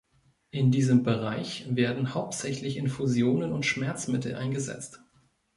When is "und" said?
3.51-3.67